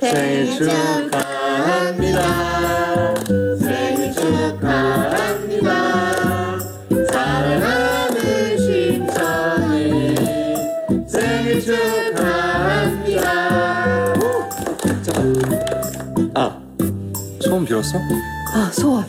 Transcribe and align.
생일 0.00 0.46
축하합니다. 0.56 2.20
생일 3.58 4.12
축하합니다. 4.12 5.68
사랑하는 7.10 8.58
심정이 8.58 10.14
생일 11.06 11.60
축하합니다. 11.60 13.32
아, 16.34 16.60
소원 17.40 17.64
빌었어? 17.64 17.98
아 18.54 18.70
소원 18.72 19.04